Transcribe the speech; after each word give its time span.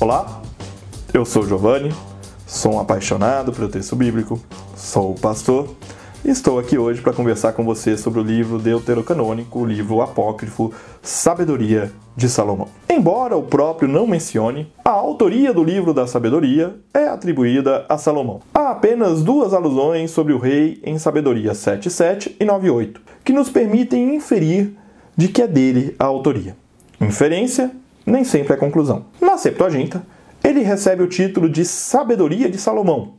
Olá, 0.00 0.42
eu 1.12 1.24
sou 1.24 1.44
Giovanni, 1.44 1.92
sou 2.46 2.74
um 2.74 2.78
apaixonado 2.78 3.52
pelo 3.52 3.68
texto 3.68 3.96
bíblico, 3.96 4.40
sou 4.76 5.12
pastor 5.16 5.74
e 6.24 6.30
estou 6.30 6.56
aqui 6.56 6.78
hoje 6.78 7.00
para 7.00 7.12
conversar 7.12 7.52
com 7.52 7.64
você 7.64 7.96
sobre 7.96 8.20
o 8.20 8.22
livro 8.22 8.60
deuterocanônico, 8.60 9.58
o 9.58 9.66
livro 9.66 10.00
apócrifo 10.00 10.72
Sabedoria 11.02 11.90
de 12.16 12.28
Salomão. 12.28 12.68
Embora 12.88 13.36
o 13.36 13.42
próprio 13.42 13.88
não 13.88 14.06
mencione, 14.06 14.72
a 14.84 14.90
autoria 14.90 15.52
do 15.52 15.64
livro 15.64 15.92
da 15.92 16.06
sabedoria 16.06 16.76
é 16.94 17.08
atribuída 17.08 17.84
a 17.88 17.98
Salomão. 17.98 18.40
Há 18.54 18.70
apenas 18.70 19.24
duas 19.24 19.52
alusões 19.52 20.12
sobre 20.12 20.32
o 20.32 20.38
rei 20.38 20.80
em 20.84 20.96
Sabedoria 20.96 21.50
7.7 21.50 22.36
e 22.38 22.44
9.8, 22.44 22.98
que 23.24 23.32
nos 23.32 23.50
permitem 23.50 24.14
inferir 24.14 24.76
de 25.16 25.26
que 25.26 25.42
é 25.42 25.48
dele 25.48 25.96
a 25.98 26.04
autoria. 26.04 26.56
Inferência 27.00 27.72
nem 28.08 28.24
sempre 28.24 28.54
é 28.54 28.56
conclusão. 28.56 29.06
Na 29.20 29.36
Septuaginta, 29.36 30.02
ele 30.42 30.60
recebe 30.60 31.02
o 31.02 31.08
título 31.08 31.48
de 31.48 31.64
Sabedoria 31.64 32.48
de 32.48 32.58
Salomão 32.58 33.14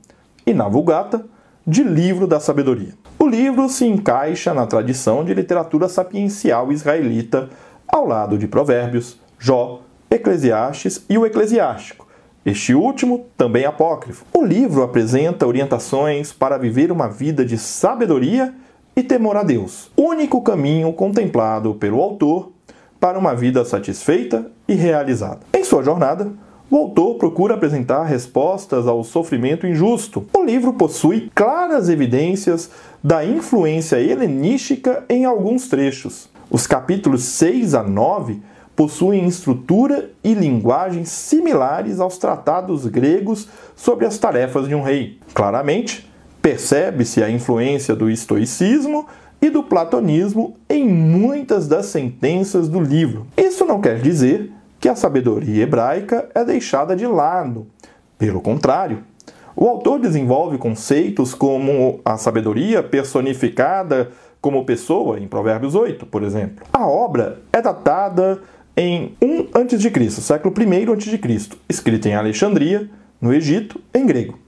e 0.45 0.53
na 0.53 0.67
Vulgata, 0.67 1.25
de 1.65 1.83
Livro 1.83 2.25
da 2.25 2.39
Sabedoria. 2.39 2.93
O 3.19 3.27
livro 3.27 3.69
se 3.69 3.85
encaixa 3.85 4.53
na 4.53 4.65
tradição 4.65 5.23
de 5.23 5.33
literatura 5.33 5.87
sapiencial 5.87 6.71
israelita, 6.71 7.49
ao 7.87 8.07
lado 8.07 8.37
de 8.37 8.47
Provérbios, 8.47 9.19
Jó, 9.37 9.81
Eclesiastes 10.09 11.05
e 11.07 11.17
o 11.17 11.25
Eclesiástico, 11.25 12.07
este 12.45 12.73
último 12.73 13.27
também 13.37 13.65
apócrifo. 13.65 14.25
O 14.33 14.43
livro 14.43 14.81
apresenta 14.81 15.45
orientações 15.45 16.33
para 16.33 16.57
viver 16.57 16.91
uma 16.91 17.07
vida 17.07 17.45
de 17.45 17.57
sabedoria 17.57 18.53
e 18.95 19.03
temor 19.03 19.37
a 19.37 19.43
Deus, 19.43 19.91
único 19.95 20.41
caminho 20.41 20.91
contemplado 20.93 21.75
pelo 21.75 22.01
autor 22.01 22.51
para 22.99 23.17
uma 23.17 23.35
vida 23.35 23.63
satisfeita 23.63 24.51
e 24.67 24.73
realizada. 24.73 25.39
Em 25.53 25.63
sua 25.63 25.83
jornada, 25.83 26.31
o 26.69 26.77
autor 26.77 27.15
procura 27.15 27.55
apresentar 27.55 28.03
respostas 28.03 28.87
ao 28.87 29.03
sofrimento 29.03 29.65
injusto. 29.65 30.25
O 30.37 30.43
livro 30.43 30.73
possui 30.73 31.31
claras 31.33 31.89
evidências 31.89 32.69
da 33.03 33.25
influência 33.25 33.99
helenística 33.99 35.03
em 35.09 35.25
alguns 35.25 35.67
trechos. 35.67 36.29
Os 36.49 36.67
capítulos 36.67 37.23
6 37.23 37.73
a 37.73 37.83
9 37.83 38.41
possuem 38.75 39.27
estrutura 39.27 40.11
e 40.23 40.33
linguagem 40.33 41.05
similares 41.05 41.99
aos 41.99 42.17
tratados 42.17 42.85
gregos 42.85 43.47
sobre 43.75 44.05
as 44.05 44.17
tarefas 44.17 44.67
de 44.67 44.75
um 44.75 44.81
rei. 44.81 45.19
Claramente, 45.33 46.09
Percebe-se 46.41 47.21
a 47.21 47.29
influência 47.29 47.93
do 47.93 48.09
estoicismo 48.09 49.05
e 49.41 49.49
do 49.49 49.63
platonismo 49.63 50.55
em 50.69 50.87
muitas 50.87 51.67
das 51.67 51.87
sentenças 51.87 52.67
do 52.67 52.79
livro. 52.79 53.25
Isso 53.37 53.65
não 53.65 53.81
quer 53.81 53.99
dizer 53.99 54.51
que 54.79 54.89
a 54.89 54.95
sabedoria 54.95 55.63
hebraica 55.63 56.29
é 56.33 56.43
deixada 56.43 56.95
de 56.95 57.05
lado. 57.05 57.67
Pelo 58.17 58.41
contrário, 58.41 59.03
o 59.55 59.67
autor 59.67 59.99
desenvolve 59.99 60.57
conceitos 60.57 61.33
como 61.33 61.99
a 62.03 62.17
sabedoria 62.17 62.81
personificada 62.81 64.09
como 64.41 64.65
pessoa, 64.65 65.19
em 65.19 65.27
Provérbios 65.27 65.75
8, 65.75 66.05
por 66.05 66.23
exemplo. 66.23 66.65
A 66.71 66.87
obra 66.87 67.41
é 67.51 67.61
datada 67.61 68.41
em 68.75 69.13
1 69.21 69.47
a.C., 69.53 70.09
século 70.21 70.53
I 70.57 70.89
a.C., 70.89 71.49
escrita 71.67 72.07
em 72.07 72.15
Alexandria, 72.15 72.89
no 73.19 73.33
Egito, 73.33 73.81
em 73.93 74.05
grego. 74.05 74.39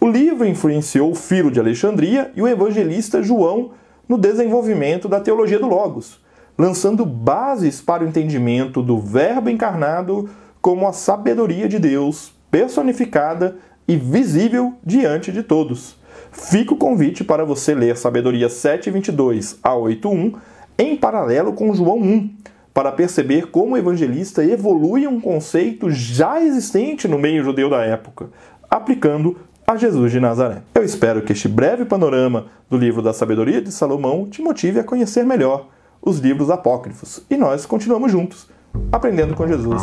O 0.00 0.08
livro 0.08 0.46
influenciou 0.46 1.10
o 1.10 1.14
filho 1.16 1.50
de 1.50 1.58
Alexandria 1.58 2.30
e 2.36 2.42
o 2.42 2.46
evangelista 2.46 3.22
João 3.22 3.72
no 4.08 4.18
desenvolvimento 4.18 5.08
da 5.08 5.20
teologia 5.20 5.58
do 5.58 5.66
Logos, 5.66 6.20
lançando 6.56 7.04
bases 7.04 7.80
para 7.80 8.04
o 8.04 8.06
entendimento 8.06 8.82
do 8.82 8.98
Verbo 8.98 9.50
encarnado 9.50 10.28
como 10.60 10.86
a 10.86 10.92
sabedoria 10.92 11.68
de 11.68 11.78
Deus, 11.78 12.32
personificada 12.50 13.56
e 13.86 13.96
visível 13.96 14.74
diante 14.84 15.30
de 15.32 15.42
todos. 15.42 15.96
Fica 16.30 16.74
o 16.74 16.76
convite 16.76 17.22
para 17.22 17.44
você 17.44 17.74
ler 17.74 17.96
Sabedoria 17.96 18.48
7:22 18.48 19.58
a 19.62 19.74
8:1 19.74 20.34
em 20.78 20.96
paralelo 20.96 21.52
com 21.52 21.74
João 21.74 21.98
1, 21.98 22.30
para 22.72 22.90
perceber 22.90 23.50
como 23.50 23.74
o 23.74 23.78
evangelista 23.78 24.44
evolui 24.44 25.06
um 25.06 25.20
conceito 25.20 25.90
já 25.90 26.42
existente 26.42 27.06
no 27.06 27.18
meio 27.18 27.44
judeu 27.44 27.70
da 27.70 27.84
época, 27.84 28.30
aplicando 28.68 29.36
a 29.66 29.76
Jesus 29.76 30.12
de 30.12 30.20
Nazaré. 30.20 30.62
Eu 30.74 30.84
espero 30.84 31.22
que 31.22 31.32
este 31.32 31.48
breve 31.48 31.86
panorama 31.86 32.46
do 32.68 32.76
livro 32.76 33.00
da 33.00 33.14
Sabedoria 33.14 33.62
de 33.62 33.72
Salomão 33.72 34.28
te 34.28 34.42
motive 34.42 34.78
a 34.78 34.84
conhecer 34.84 35.24
melhor 35.24 35.68
os 36.02 36.18
livros 36.18 36.50
apócrifos 36.50 37.22
e 37.30 37.36
nós 37.36 37.64
continuamos 37.64 38.12
juntos, 38.12 38.46
aprendendo 38.92 39.34
com 39.34 39.48
Jesus 39.48 39.82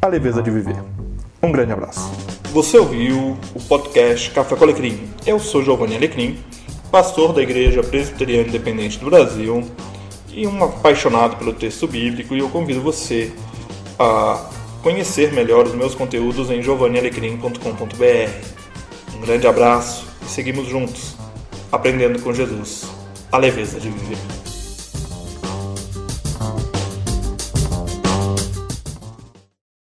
a 0.00 0.06
leveza 0.06 0.42
de 0.42 0.50
viver. 0.50 0.76
Um 1.42 1.52
grande 1.52 1.72
abraço. 1.72 2.10
Você 2.52 2.78
ouviu 2.78 3.36
o 3.54 3.60
podcast 3.68 4.30
Café 4.30 4.56
com 4.56 4.64
Alecrim. 4.64 4.98
Eu 5.26 5.38
sou 5.38 5.62
Giovanni 5.62 5.96
Alecrim, 5.96 6.38
pastor 6.90 7.34
da 7.34 7.42
Igreja 7.42 7.82
Presbiteriana 7.82 8.48
Independente 8.48 8.98
do 8.98 9.06
Brasil 9.06 9.62
e 10.32 10.46
um 10.46 10.64
apaixonado 10.64 11.36
pelo 11.36 11.52
texto 11.52 11.86
bíblico 11.86 12.34
e 12.34 12.38
eu 12.38 12.48
convido 12.48 12.80
você 12.80 13.30
a 13.98 14.48
conhecer 14.82 15.34
melhor 15.34 15.66
os 15.66 15.74
meus 15.74 15.94
conteúdos 15.94 16.50
em 16.50 16.62
giovannialecrim.com.br. 16.62 18.57
Um 19.18 19.20
grande 19.22 19.48
abraço 19.48 20.06
e 20.22 20.30
seguimos 20.30 20.68
juntos, 20.68 21.16
aprendendo 21.72 22.22
com 22.22 22.32
Jesus 22.32 22.86
a 23.32 23.36
leveza 23.36 23.80
de 23.80 23.90
viver. 23.90 24.47